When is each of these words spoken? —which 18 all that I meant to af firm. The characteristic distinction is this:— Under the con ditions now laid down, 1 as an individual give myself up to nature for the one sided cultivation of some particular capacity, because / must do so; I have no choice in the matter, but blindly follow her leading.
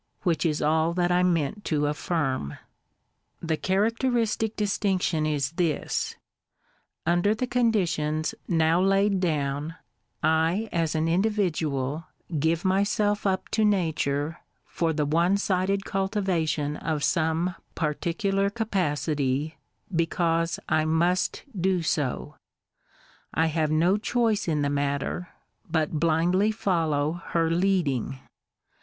—which 0.23 0.47
18 0.47 0.65
all 0.67 0.93
that 0.95 1.11
I 1.11 1.21
meant 1.21 1.63
to 1.65 1.85
af 1.85 1.95
firm. 1.95 2.57
The 3.39 3.55
characteristic 3.55 4.55
distinction 4.55 5.27
is 5.27 5.51
this:— 5.51 6.15
Under 7.05 7.35
the 7.35 7.45
con 7.45 7.71
ditions 7.71 8.33
now 8.47 8.81
laid 8.81 9.19
down, 9.19 9.75
1 10.21 10.69
as 10.71 10.95
an 10.95 11.07
individual 11.07 12.05
give 12.39 12.65
myself 12.65 13.27
up 13.27 13.47
to 13.49 13.63
nature 13.63 14.39
for 14.65 14.91
the 14.91 15.05
one 15.05 15.37
sided 15.37 15.85
cultivation 15.85 16.77
of 16.77 17.03
some 17.03 17.53
particular 17.75 18.49
capacity, 18.49 19.57
because 19.95 20.59
/ 20.75 20.85
must 20.87 21.43
do 21.55 21.83
so; 21.83 22.33
I 23.35 23.45
have 23.45 23.69
no 23.69 23.97
choice 23.97 24.47
in 24.47 24.63
the 24.63 24.69
matter, 24.71 25.29
but 25.69 25.99
blindly 25.99 26.51
follow 26.51 27.21
her 27.25 27.51
leading. 27.51 28.17